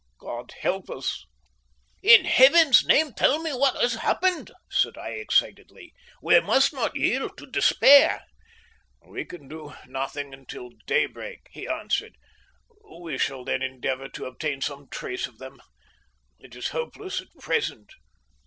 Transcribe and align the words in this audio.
God 0.17 0.53
help 0.61 0.89
us!" 0.89 1.27
"In 2.01 2.25
Heaven's 2.25 2.83
name 2.83 3.13
tell 3.13 3.39
me 3.39 3.51
what 3.53 3.79
has 3.79 3.93
happened?" 3.93 4.49
said 4.67 4.97
I 4.97 5.09
excitedly. 5.09 5.93
"We 6.23 6.39
must 6.39 6.73
not 6.73 6.95
yield 6.95 7.37
to 7.37 7.45
despair." 7.45 8.23
"We 9.05 9.25
can 9.25 9.47
do 9.47 9.75
nothing 9.85 10.33
until 10.33 10.71
daybreak," 10.87 11.49
he 11.51 11.67
answered. 11.67 12.15
"We 12.99 13.19
shall 13.19 13.45
then 13.45 13.61
endeavour 13.61 14.09
to 14.09 14.25
obtain 14.25 14.61
some 14.61 14.87
trace 14.89 15.27
of 15.27 15.37
them. 15.37 15.61
It 16.39 16.55
is 16.55 16.69
hopeless 16.69 17.21
at 17.21 17.27
present." 17.39 17.93